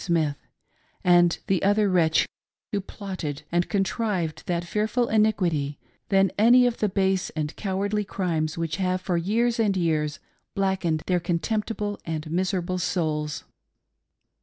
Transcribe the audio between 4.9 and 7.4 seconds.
iniquity, than any of the base